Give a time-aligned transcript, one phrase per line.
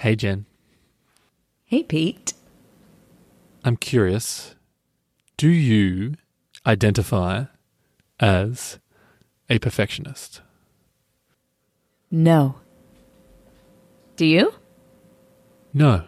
[0.00, 0.46] Hey, Jen.
[1.66, 2.32] Hey, Pete.
[3.62, 4.54] I'm curious.
[5.36, 6.14] Do you
[6.64, 7.44] identify
[8.18, 8.78] as
[9.50, 10.40] a perfectionist?
[12.10, 12.54] No.
[14.16, 14.54] Do you?
[15.74, 16.04] No.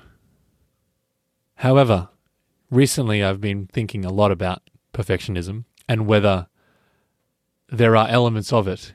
[1.57, 2.09] However,
[2.71, 4.63] recently I've been thinking a lot about
[4.95, 6.47] perfectionism and whether
[7.69, 8.95] there are elements of it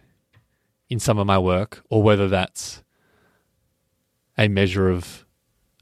[0.89, 2.81] in some of my work or whether that's
[4.37, 5.25] a measure of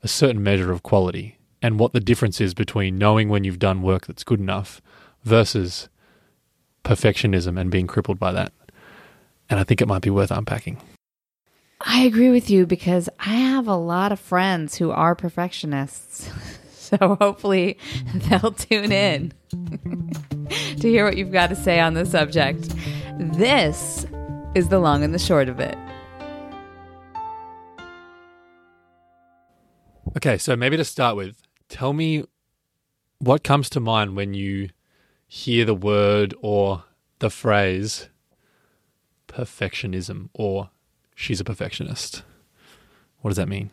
[0.02, 3.82] a certain measure of quality and what the difference is between knowing when you've done
[3.82, 4.82] work that's good enough
[5.24, 5.90] versus
[6.84, 8.54] perfectionism and being crippled by that.
[9.50, 10.78] And I think it might be worth unpacking.
[11.82, 16.30] I agree with you because I have a lot of friends who are perfectionists.
[16.86, 17.80] So hopefully
[18.14, 19.34] they'll tune in
[20.80, 22.70] to hear what you've got to say on the subject.
[23.18, 24.06] This
[24.54, 25.76] is the long and the short of it.
[30.18, 32.24] Okay, so maybe to start with, tell me
[33.20, 34.70] what comes to mind when you
[35.28, 36.86] hear the word or
[37.20, 38.08] the phrase
[39.28, 40.70] perfectionism or
[41.16, 42.24] she's a perfectionist.
[43.20, 43.72] What does that mean?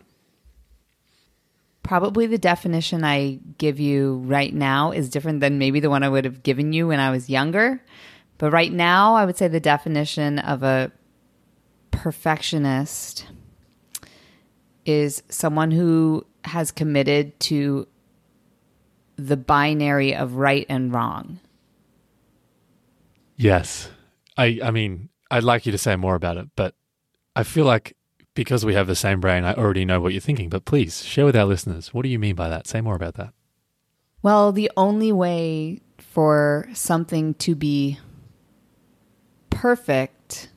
[1.84, 6.08] Probably the definition I give you right now is different than maybe the one I
[6.08, 7.80] would have given you when I was younger.
[8.38, 10.90] But right now, I would say the definition of a
[11.92, 13.26] perfectionist
[14.84, 17.86] is someone who has committed to
[19.16, 21.40] the binary of right and wrong.
[23.36, 23.90] Yes.
[24.36, 26.74] I I mean, I'd like you to say more about it, but
[27.34, 27.96] I feel like
[28.34, 31.24] because we have the same brain, I already know what you're thinking, but please share
[31.24, 31.92] with our listeners.
[31.92, 32.66] What do you mean by that?
[32.66, 33.32] Say more about that.
[34.22, 37.98] Well, the only way for something to be
[39.50, 40.48] perfect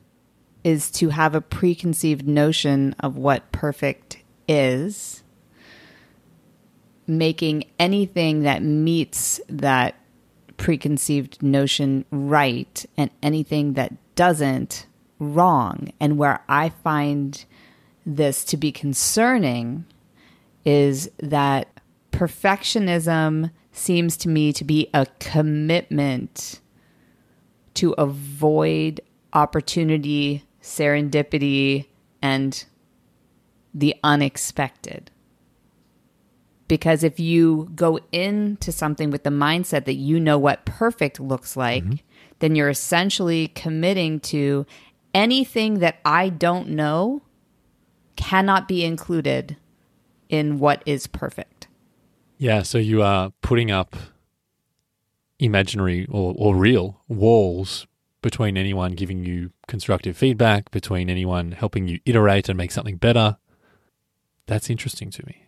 [0.64, 5.22] is to have a preconceived notion of what perfect is,
[7.06, 9.94] making anything that meets that
[10.56, 14.86] preconceived notion right and anything that doesn't
[15.18, 15.92] wrong.
[16.00, 17.44] And where I find
[18.04, 19.84] this to be concerning
[20.64, 21.68] is that
[22.12, 26.60] perfectionism seems to me to be a commitment
[27.74, 29.00] to avoid
[29.32, 31.86] opportunity, serendipity,
[32.22, 32.64] and
[33.74, 35.10] the unexpected.
[36.68, 41.56] Because if you go into something with the mindset that you know what perfect looks
[41.56, 41.94] like, mm-hmm.
[42.40, 44.66] then you're essentially committing to
[45.14, 47.22] anything that I don't know
[48.16, 49.56] cannot be included
[50.28, 51.68] in what is perfect.
[52.38, 53.96] Yeah, so you are putting up
[55.38, 57.86] imaginary or, or real walls
[58.22, 63.36] between anyone giving you constructive feedback, between anyone helping you iterate and make something better.
[64.46, 65.45] That's interesting to me.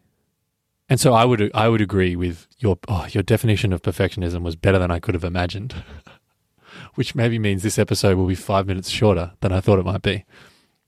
[0.88, 4.56] And so I would I would agree with your oh, your definition of perfectionism was
[4.56, 5.74] better than I could have imagined.
[6.94, 10.02] Which maybe means this episode will be 5 minutes shorter than I thought it might
[10.02, 10.24] be.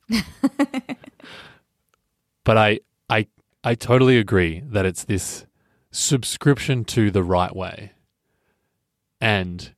[2.45, 3.27] But I, I,
[3.63, 5.47] I totally agree that it's this
[5.91, 7.93] subscription to the right way.
[9.21, 9.75] And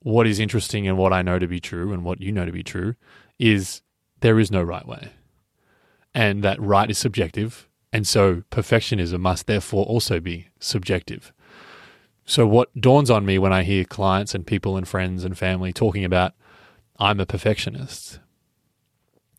[0.00, 2.52] what is interesting and what I know to be true and what you know to
[2.52, 2.94] be true
[3.38, 3.82] is
[4.20, 5.10] there is no right way.
[6.14, 7.67] And that right is subjective.
[7.92, 11.32] And so perfectionism must therefore also be subjective.
[12.24, 15.72] So, what dawns on me when I hear clients and people and friends and family
[15.72, 16.34] talking about,
[16.98, 18.20] I'm a perfectionist,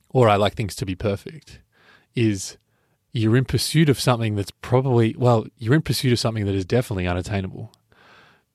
[0.10, 1.60] or I like things to be perfect,
[2.16, 2.58] is
[3.12, 6.66] you're in pursuit of something that's probably, well, you're in pursuit of something that is
[6.66, 7.72] definitely unattainable.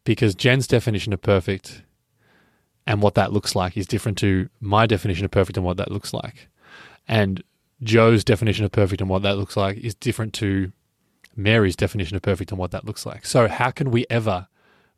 [0.05, 1.83] Because Jen's definition of perfect
[2.87, 5.91] and what that looks like is different to my definition of perfect and what that
[5.91, 6.49] looks like.
[7.09, 7.43] And
[7.83, 10.73] Joe's definition of perfect and what that looks like is different to
[11.37, 13.27] Mary's definition of perfect and what that looks like.
[13.27, 14.49] So, how can we ever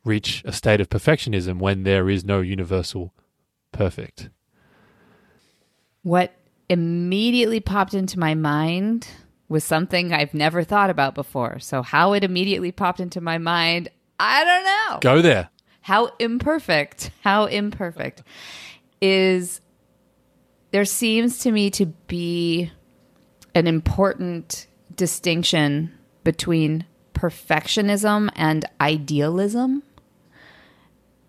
[0.03, 3.13] reach a state of perfectionism when there is no universal
[3.71, 4.29] perfect?
[6.03, 6.33] What
[6.69, 9.07] immediately popped into my mind
[9.49, 11.59] was something I've never thought about before.
[11.59, 13.89] So, how it immediately popped into my mind,
[14.19, 14.99] I don't know.
[15.01, 15.49] Go there.
[15.81, 18.23] How imperfect, how imperfect
[18.99, 19.61] is
[20.77, 22.71] there seems to me to be
[23.55, 25.91] an important distinction
[26.23, 26.85] between
[27.15, 29.81] perfectionism and idealism.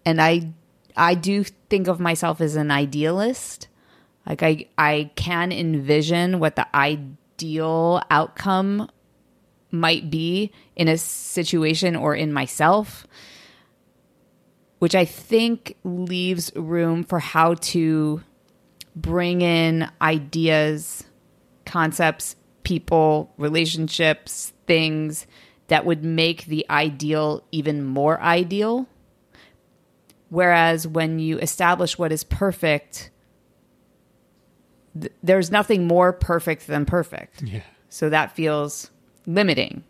[0.04, 0.52] And I
[0.98, 3.68] I do think of myself as an idealist.
[4.26, 8.90] Like I I can envision what the ideal outcome
[9.70, 13.06] might be in a situation or in myself
[14.78, 18.22] which I think leaves room for how to
[19.00, 21.04] bring in ideas,
[21.64, 25.26] concepts, people, relationships, things
[25.68, 28.86] that would make the ideal even more ideal.
[30.30, 33.10] Whereas when you establish what is perfect,
[34.98, 37.42] th- there's nothing more perfect than perfect.
[37.42, 37.62] Yeah.
[37.88, 38.90] So that feels
[39.26, 39.84] limiting.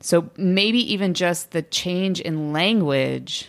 [0.00, 3.48] So maybe even just the change in language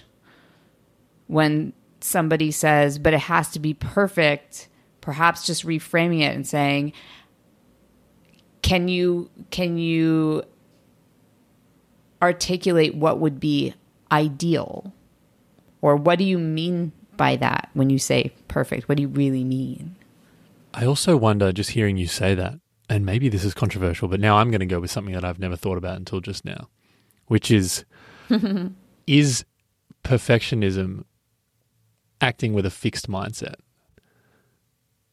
[1.28, 1.74] when
[2.06, 4.69] somebody says, but it has to be perfect,
[5.02, 6.94] perhaps just reframing it and saying,
[8.62, 10.44] can you can you
[12.22, 13.74] articulate what would be
[14.12, 14.94] ideal?
[15.81, 18.90] Or what do you mean by that when you say perfect?
[18.90, 19.96] What do you really mean?
[20.74, 22.60] I also wonder, just hearing you say that,
[22.90, 25.40] and maybe this is controversial, but now I'm going to go with something that I've
[25.40, 26.69] never thought about until just now,
[27.28, 27.86] which is
[29.07, 29.46] is
[30.04, 31.06] perfectionism
[32.22, 33.56] acting with a fixed mindset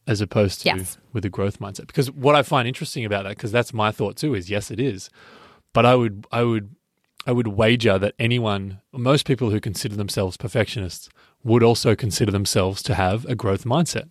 [0.05, 0.97] as opposed to Yes.
[1.13, 1.87] with a growth mindset?
[1.87, 4.79] Because what I find interesting about that, because that's my thought too, is yes, it
[4.79, 5.09] is,
[5.73, 6.75] but I would, I would,
[7.25, 11.09] I would wager that anyone, most people who consider themselves perfectionists,
[11.43, 14.09] would also consider themselves to have a growth mindset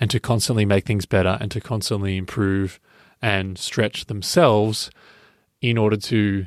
[0.00, 2.80] and to constantly make things better and to constantly improve
[3.20, 4.90] and stretch themselves
[5.60, 6.46] in order to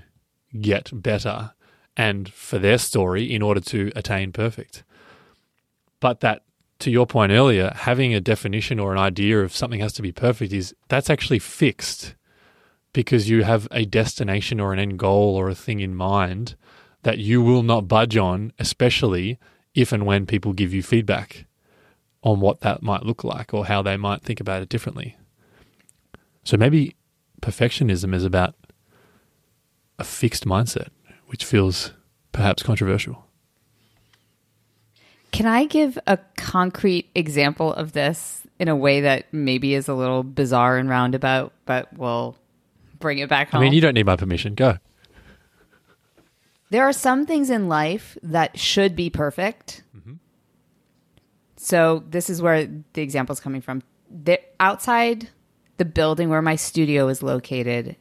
[0.59, 1.51] get better
[1.95, 4.83] and for their story in order to attain perfect.
[6.05, 6.43] But that,
[6.81, 10.11] to your point earlier, having a definition or an idea of something has to be
[10.11, 12.13] perfect is that's actually fixed
[12.93, 16.55] because you have a destination or an end goal or a thing in mind
[17.01, 19.39] that you will not budge on, especially
[19.73, 21.47] if and when people give you feedback
[22.21, 25.17] on what that might look like or how they might think about it differently.
[26.43, 26.95] So maybe
[27.41, 28.53] perfectionism is about
[29.97, 30.89] a fixed mindset,
[31.29, 31.93] which feels
[32.31, 33.25] perhaps controversial.
[35.35, 39.93] Can I give a concrete example of this in a way that maybe is a
[39.93, 42.37] little bizarre and roundabout, but will
[42.99, 43.59] bring it back home?
[43.59, 44.55] I mean, you don't need my permission.
[44.55, 44.77] Go.
[46.69, 49.83] There are some things in life that should be perfect.
[51.57, 53.81] So this is where the example is coming from.
[54.09, 55.27] There, outside
[55.75, 57.97] the building where my studio is located,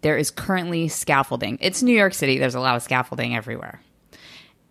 [0.00, 1.58] there is currently scaffolding.
[1.60, 2.38] It's New York City.
[2.38, 3.82] There's a lot of scaffolding everywhere.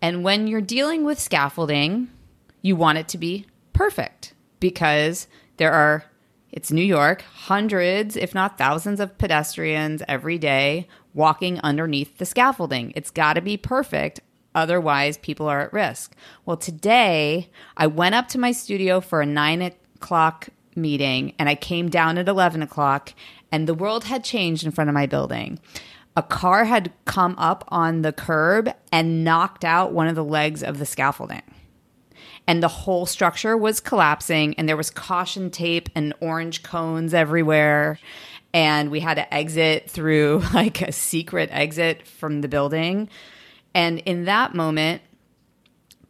[0.02, 2.08] And when you're dealing with scaffolding,
[2.60, 5.28] you want it to be perfect because
[5.58, 6.04] there are,
[6.50, 12.92] it's New York, hundreds, if not thousands of pedestrians every day walking underneath the scaffolding.
[12.96, 14.20] It's got to be perfect.
[14.56, 16.16] Otherwise, people are at risk.
[16.44, 21.54] Well, today I went up to my studio for a nine o'clock meeting and I
[21.54, 23.14] came down at 11 o'clock
[23.52, 25.60] and the world had changed in front of my building
[26.16, 30.62] a car had come up on the curb and knocked out one of the legs
[30.62, 31.42] of the scaffolding.
[32.46, 37.98] And the whole structure was collapsing, and there was caution tape and orange cones everywhere.
[38.52, 43.08] And we had to exit through like a secret exit from the building.
[43.74, 45.02] And in that moment,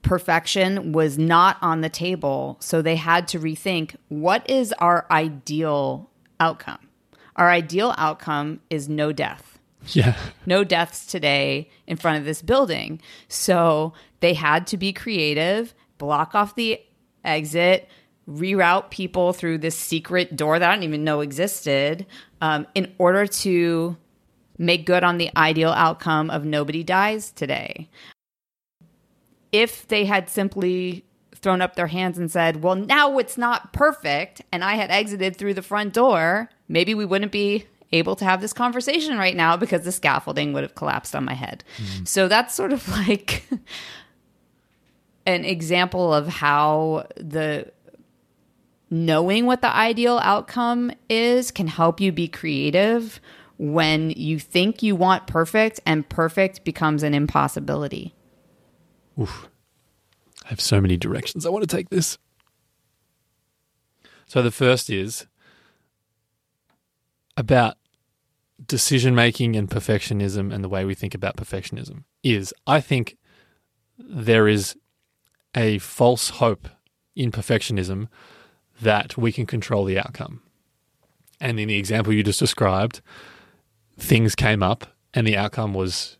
[0.00, 2.56] perfection was not on the table.
[2.58, 6.10] So they had to rethink what is our ideal
[6.40, 6.88] outcome?
[7.36, 9.51] Our ideal outcome is no death
[9.88, 10.16] Yeah.
[10.46, 13.00] no deaths today in front of this building.
[13.28, 16.80] So they had to be creative, block off the
[17.24, 17.88] exit,
[18.28, 22.06] reroute people through this secret door that I didn't even know existed
[22.40, 23.96] um, in order to
[24.58, 27.88] make good on the ideal outcome of nobody dies today.
[29.50, 31.04] If they had simply
[31.34, 35.36] thrown up their hands and said, well, now it's not perfect, and I had exited
[35.36, 39.56] through the front door, maybe we wouldn't be able to have this conversation right now
[39.56, 41.64] because the scaffolding would have collapsed on my head.
[41.76, 42.04] Hmm.
[42.04, 43.44] So that's sort of like
[45.26, 47.70] an example of how the
[48.90, 53.20] knowing what the ideal outcome is can help you be creative
[53.58, 58.14] when you think you want perfect and perfect becomes an impossibility.
[59.20, 59.48] Oof.
[60.44, 62.18] I have so many directions I want to take this.
[64.26, 65.26] So the first is
[67.36, 67.76] about
[68.66, 73.16] decision making and perfectionism and the way we think about perfectionism is I think
[73.98, 74.76] there is
[75.54, 76.68] a false hope
[77.14, 78.08] in perfectionism
[78.80, 80.42] that we can control the outcome.
[81.40, 83.00] And in the example you just described,
[83.98, 86.18] things came up and the outcome was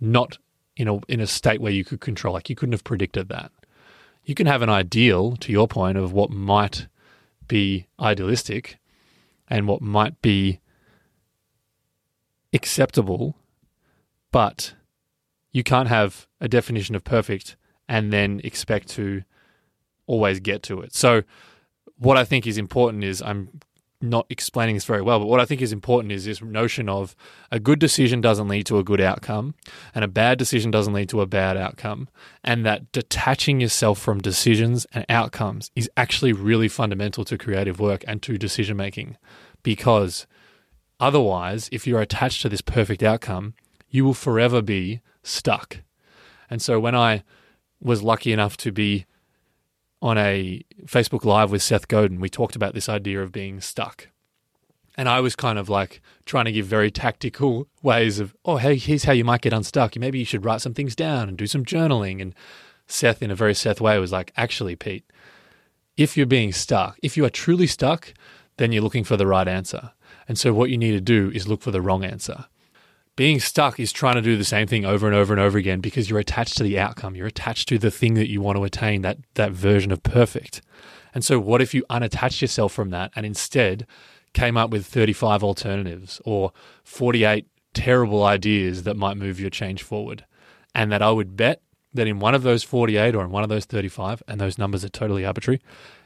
[0.00, 0.38] not
[0.76, 3.50] in a in a state where you could control like you couldn't have predicted that.
[4.24, 6.86] You can have an ideal to your point of what might
[7.48, 8.78] be idealistic
[9.48, 10.60] and what might be
[12.52, 13.36] acceptable,
[14.32, 14.74] but
[15.52, 17.56] you can't have a definition of perfect
[17.88, 19.22] and then expect to
[20.06, 20.94] always get to it.
[20.94, 21.22] So,
[21.96, 23.60] what I think is important is I'm
[24.00, 27.16] not explaining this very well, but what I think is important is this notion of
[27.50, 29.54] a good decision doesn't lead to a good outcome,
[29.94, 32.08] and a bad decision doesn't lead to a bad outcome,
[32.44, 38.04] and that detaching yourself from decisions and outcomes is actually really fundamental to creative work
[38.06, 39.16] and to decision making,
[39.62, 40.26] because
[41.00, 43.54] otherwise, if you're attached to this perfect outcome,
[43.88, 45.78] you will forever be stuck.
[46.50, 47.22] And so when I
[47.80, 49.06] was lucky enough to be
[50.00, 54.08] on a Facebook Live with Seth Godin, we talked about this idea of being stuck.
[54.96, 58.76] And I was kind of like trying to give very tactical ways of, oh, hey,
[58.76, 59.96] here's how you might get unstuck.
[59.96, 62.20] Maybe you should write some things down and do some journaling.
[62.20, 62.34] And
[62.88, 65.04] Seth, in a very Seth way, was like, actually, Pete,
[65.96, 68.12] if you're being stuck, if you are truly stuck,
[68.56, 69.92] then you're looking for the right answer.
[70.28, 72.44] And so what you need to do is look for the wrong answer
[73.18, 75.80] being stuck is trying to do the same thing over and over and over again
[75.80, 77.16] because you're attached to the outcome.
[77.16, 80.62] You're attached to the thing that you want to attain, that that version of perfect.
[81.12, 83.88] And so what if you unattach yourself from that and instead
[84.34, 86.52] came up with 35 alternatives or
[86.84, 87.44] 48
[87.74, 90.24] terrible ideas that might move your change forward?
[90.72, 91.60] And that I would bet
[91.92, 94.84] that in one of those 48 or in one of those 35, and those numbers
[94.84, 95.60] are totally arbitrary,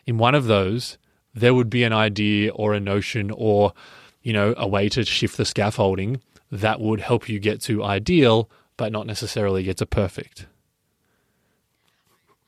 [0.07, 0.97] in one of those,
[1.35, 3.75] there would be an idea or a notion or,
[4.23, 8.51] you know, a way to shift the scaffolding that would help you get to ideal,
[8.77, 10.47] but not necessarily get to perfect.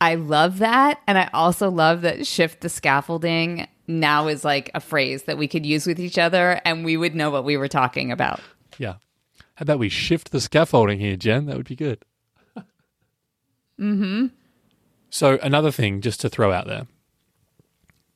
[0.00, 1.00] I love that.
[1.07, 5.49] And I also love that shift the scaffolding now is like a phrase that we
[5.49, 8.40] could use with each other and we would know what we were talking about.
[8.78, 8.95] Yeah.
[9.54, 11.47] How about we shift the scaffolding here, Jen?
[11.47, 12.04] That would be good.
[12.57, 12.62] mm
[13.78, 14.26] hmm.
[15.11, 16.88] So, another thing just to throw out there,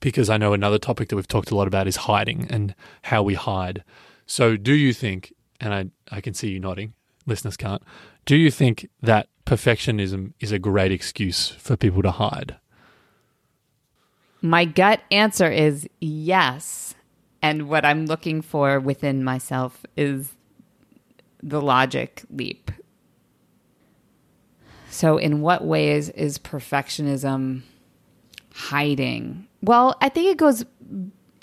[0.01, 3.23] because I know another topic that we've talked a lot about is hiding and how
[3.23, 3.85] we hide.
[4.27, 6.95] So, do you think and I, I can see you nodding,
[7.27, 7.83] listeners can't.
[8.25, 12.57] Do you think that perfectionism is a great excuse for people to hide?
[14.41, 16.95] My gut answer is yes.
[17.41, 20.33] And what I'm looking for within myself is
[21.43, 22.71] the logic leap.
[24.91, 27.63] So, in what ways is perfectionism
[28.53, 29.48] hiding?
[29.63, 30.65] Well, I think it goes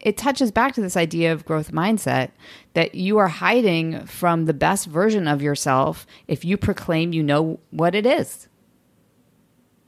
[0.05, 2.29] it touches back to this idea of growth mindset
[2.74, 7.60] that you are hiding from the best version of yourself if you proclaim you know
[7.72, 8.48] what it is.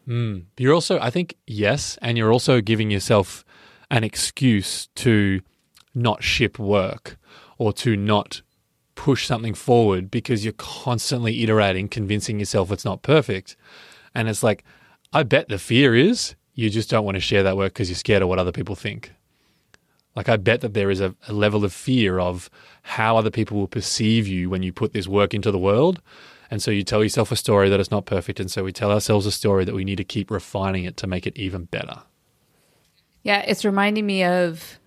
[0.07, 0.45] Mm.
[0.57, 3.45] You're also, I think, yes, and you're also giving yourself
[3.91, 5.41] an excuse to
[5.93, 7.19] not ship work
[7.59, 8.41] or to not
[8.95, 13.55] push something forward because you're constantly iterating, convincing yourself it's not perfect.
[14.15, 14.63] And it's like,
[15.13, 17.95] I bet the fear is you just don't want to share that work because you're
[17.95, 19.13] scared of what other people think.
[20.15, 22.49] Like, I bet that there is a, a level of fear of
[22.81, 26.01] how other people will perceive you when you put this work into the world.
[26.49, 28.39] And so you tell yourself a story that it's not perfect.
[28.39, 31.05] And so we tell ourselves a story that we need to keep refining it to
[31.05, 32.01] make it even better.
[33.21, 34.79] Yeah, it's reminding me of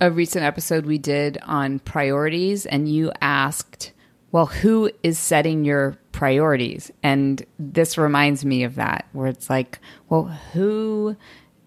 [0.00, 2.66] a recent episode we did on priorities.
[2.66, 3.92] And you asked,
[4.32, 6.90] well, who is setting your priorities?
[7.02, 11.16] And this reminds me of that, where it's like, well, who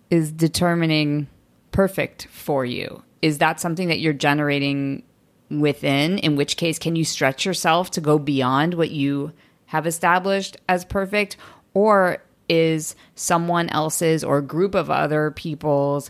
[0.10, 1.28] is determining
[1.72, 3.04] perfect for you?
[3.22, 5.04] Is that something that you're generating
[5.50, 6.18] within?
[6.20, 9.32] In which case, can you stretch yourself to go beyond what you
[9.68, 11.38] have established as perfect?
[11.76, 12.18] Or
[12.50, 16.10] is someone else's or group of other people's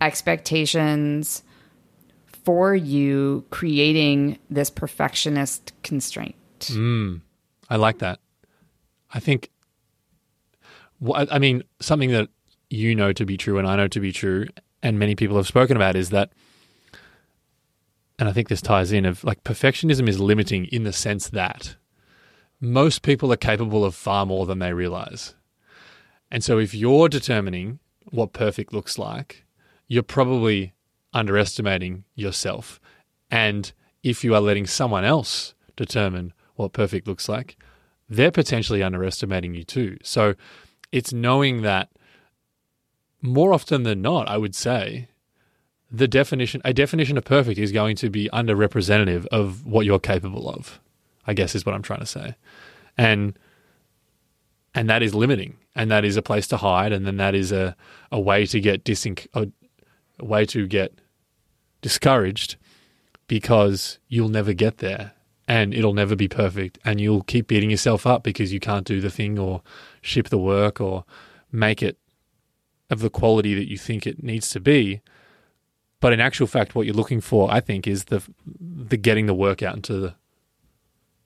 [0.00, 1.42] expectations
[2.44, 6.34] for you creating this perfectionist constraint?
[6.60, 7.20] Mm,
[7.68, 8.20] I like that.
[9.12, 9.50] I think,
[11.14, 12.28] I mean, something that
[12.70, 14.46] you know to be true and I know to be true,
[14.82, 16.32] and many people have spoken about is that
[18.18, 21.74] and I think this ties in of like perfectionism is limiting in the sense that
[22.60, 25.34] most people are capable of far more than they realize.
[26.30, 27.80] And so if you're determining
[28.10, 29.44] what perfect looks like,
[29.88, 30.72] you're probably
[31.12, 32.80] underestimating yourself.
[33.30, 37.56] And if you are letting someone else determine what perfect looks like,
[38.08, 39.96] they're potentially underestimating you too.
[40.02, 40.34] So
[40.90, 41.88] it's knowing that
[43.22, 45.08] more often than not, I would say,
[45.90, 50.48] the definition a definition of perfect is going to be underrepresentative of what you're capable
[50.48, 50.80] of.
[51.26, 52.34] I guess is what I'm trying to say,
[52.96, 53.38] and
[54.74, 57.52] and that is limiting, and that is a place to hide, and then that is
[57.52, 57.76] a
[58.10, 59.48] a way to get disin- a,
[60.18, 60.98] a way to get
[61.82, 62.56] discouraged
[63.26, 65.12] because you'll never get there
[65.46, 69.00] and it'll never be perfect and you'll keep beating yourself up because you can't do
[69.00, 69.62] the thing or
[70.00, 71.04] ship the work or
[71.50, 71.98] make it
[72.90, 75.00] of the quality that you think it needs to be.
[76.00, 79.34] But in actual fact, what you're looking for, I think, is the the getting the
[79.34, 80.14] work out into the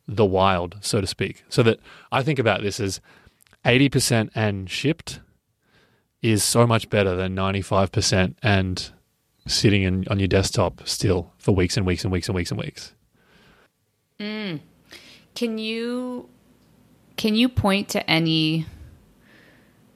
[0.08, 1.44] the wild, so to speak.
[1.48, 1.80] So that
[2.12, 3.00] I think about this as
[3.64, 5.20] eighty percent and shipped
[6.22, 8.92] is so much better than ninety five percent and
[9.46, 12.60] sitting in, on your desktop still for weeks and weeks and weeks and weeks and
[12.60, 12.92] weeks.
[14.20, 14.60] Mm.
[15.34, 16.28] Can you
[17.16, 18.66] can you point to any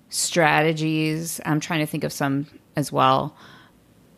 [0.09, 1.41] strategies?
[1.45, 3.37] I'm trying to think of some as well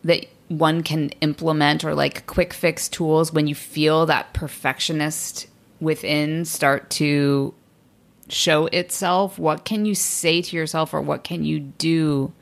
[0.04, 5.46] that one can implement or like quick fix tools when you feel that perfectionist
[5.80, 7.54] within start to
[8.28, 9.38] show itself.
[9.38, 12.32] What can you say to yourself or what can you do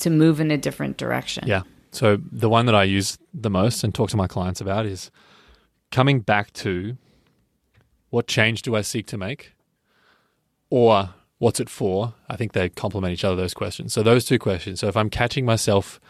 [0.00, 1.44] to move in a different direction?
[1.46, 1.62] Yeah.
[1.92, 5.10] So the one that I use the most and talk to my clients about is
[5.90, 6.96] coming back to
[8.10, 9.54] what change do I seek to make
[10.68, 12.14] or what's it for?
[12.28, 13.92] I think they complement each other, those questions.
[13.92, 14.80] So those two questions.
[14.80, 16.00] So if I'm catching myself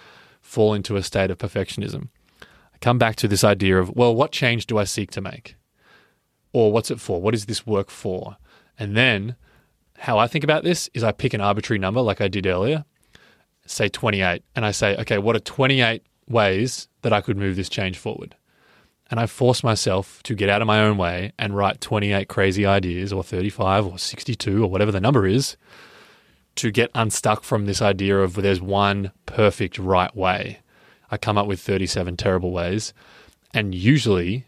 [0.41, 2.09] fall into a state of perfectionism,
[2.43, 5.57] I come back to this idea of, well, what change do I seek to make?
[6.53, 7.23] Or what's it for?
[7.23, 8.37] What is this work for?
[8.79, 9.37] And then
[9.99, 12.85] how I think about this is I pick an arbitrary number like I did earlier,
[13.71, 17.69] say 28, and I say, okay, what are 28 ways that I could move this
[17.69, 18.37] change forward?
[19.11, 22.65] And I force myself to get out of my own way and write 28 crazy
[22.65, 25.57] ideas or 35 or 62 or whatever the number is
[26.57, 30.61] to get unstuck from this idea of there's one perfect right way.
[31.11, 32.93] I come up with 37 terrible ways.
[33.53, 34.47] And usually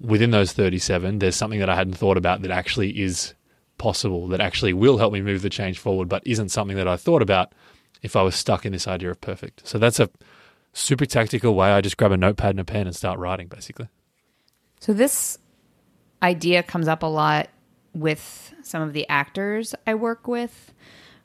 [0.00, 3.34] within those 37, there's something that I hadn't thought about that actually is
[3.78, 6.96] possible, that actually will help me move the change forward, but isn't something that I
[6.96, 7.52] thought about
[8.04, 9.66] if I was stuck in this idea of perfect.
[9.66, 10.10] So that's a
[10.74, 11.70] super tactical way.
[11.72, 13.88] I just grab a notepad and a pen and start writing, basically.
[14.78, 15.38] So this
[16.22, 17.48] idea comes up a lot
[17.94, 20.74] with some of the actors I work with,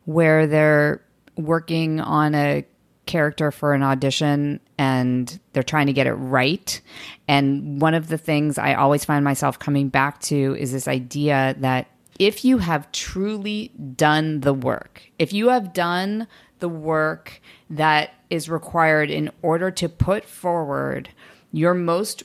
[0.06, 1.04] where they're
[1.36, 2.66] working on a
[3.06, 6.80] character for an audition and they're trying to get it right.
[7.28, 11.56] And one of the things I always find myself coming back to is this idea
[11.60, 11.88] that
[12.20, 16.28] if you have truly done the work, if you have done
[16.60, 21.10] the work that is required in order to put forward
[21.52, 22.24] your most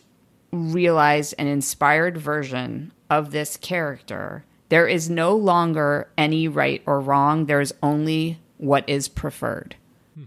[0.52, 7.46] realized and inspired version of this character, there is no longer any right or wrong.
[7.46, 9.76] There's only what is preferred.
[10.14, 10.24] Hmm.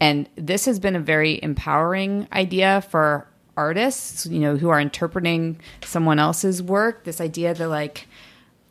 [0.00, 3.26] And this has been a very empowering idea for
[3.56, 7.04] artists, you know, who are interpreting someone else's work.
[7.04, 8.06] This idea that, like,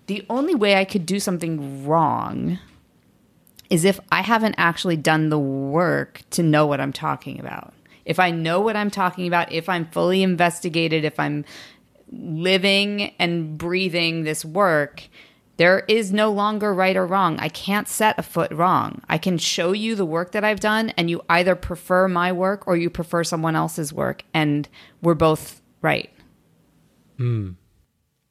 [0.08, 2.60] the only way I could do something wrong
[3.70, 7.74] is if I haven't actually done the work to know what I'm talking about.
[8.06, 11.44] If I know what I'm talking about, if I'm fully investigated, if I'm
[12.10, 15.04] living and breathing this work,
[15.58, 17.38] there is no longer right or wrong.
[17.40, 19.02] I can't set a foot wrong.
[19.10, 22.68] I can show you the work that I've done, and you either prefer my work
[22.68, 24.70] or you prefer someone else's work, and
[25.02, 26.12] we're both right.
[27.18, 27.52] Hmm.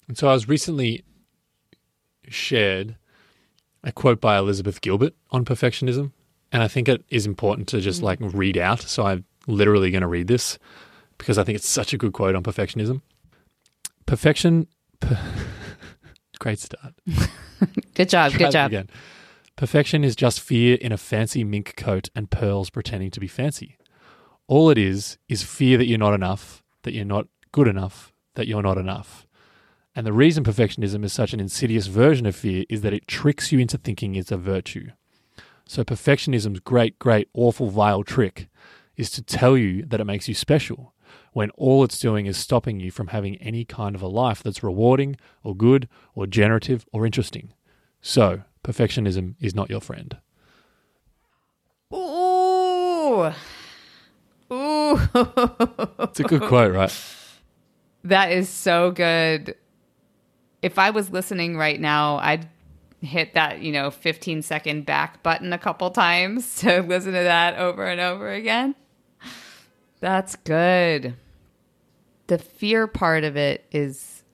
[0.08, 1.04] And so I was recently
[2.28, 2.96] shared
[3.86, 6.12] a quote by Elizabeth Gilbert on perfectionism.
[6.52, 8.04] And I think it is important to just mm.
[8.04, 8.82] like read out.
[8.82, 10.58] So I'm literally going to read this
[11.16, 13.00] because I think it's such a good quote on perfectionism.
[14.04, 14.66] Perfection.
[15.00, 15.18] Per-
[16.38, 16.94] Great start.
[17.94, 18.32] Good job.
[18.32, 18.70] Try Good job.
[18.70, 18.90] Again.
[19.56, 23.78] Perfection is just fear in a fancy mink coat and pearls pretending to be fancy.
[24.48, 28.46] All it is is fear that you're not enough, that you're not good enough, that
[28.46, 29.25] you're not enough.
[29.96, 33.50] And the reason perfectionism is such an insidious version of fear is that it tricks
[33.50, 34.90] you into thinking it's a virtue.
[35.64, 38.48] So, perfectionism's great, great, awful, vile trick
[38.98, 40.92] is to tell you that it makes you special
[41.32, 44.62] when all it's doing is stopping you from having any kind of a life that's
[44.62, 47.54] rewarding or good or generative or interesting.
[48.02, 50.18] So, perfectionism is not your friend.
[51.92, 53.32] Ooh.
[54.52, 55.00] Ooh.
[56.00, 57.04] It's a good quote, right?
[58.04, 59.56] That is so good.
[60.62, 62.48] If I was listening right now, I'd
[63.00, 67.58] hit that, you know, 15 second back button a couple times to listen to that
[67.58, 68.74] over and over again.
[70.00, 71.14] That's good.
[72.26, 74.24] The fear part of it is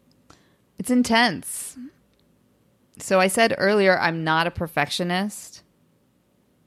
[0.78, 1.76] it's intense.
[2.98, 5.62] So I said earlier I'm not a perfectionist.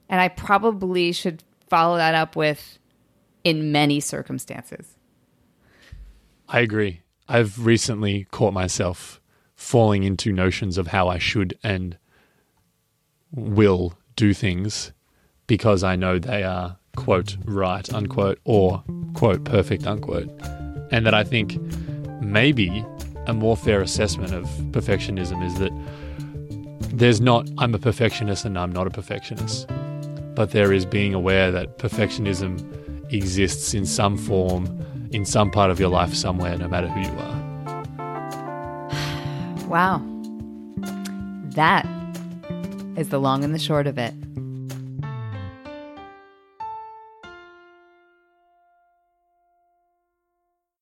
[0.07, 2.77] And I probably should follow that up with
[3.43, 4.95] in many circumstances.
[6.47, 7.01] I agree.
[7.27, 9.19] I've recently caught myself
[9.65, 11.97] falling into notions of how I should and
[13.31, 14.91] will do things
[15.47, 18.83] because I know they are, quote, right, unquote, or,
[19.15, 20.29] quote, perfect, unquote.
[20.91, 21.57] And that I think
[22.21, 22.85] maybe
[23.25, 25.71] a more fair assessment of perfectionism is that
[26.95, 29.67] there's not, I'm a perfectionist and I'm not a perfectionist,
[30.35, 32.61] but there is being aware that perfectionism
[33.11, 37.19] exists in some form, in some part of your life, somewhere, no matter who you
[37.19, 37.44] are.
[39.75, 40.01] Wow.
[41.49, 41.85] That
[42.95, 44.13] is the long and the short of it.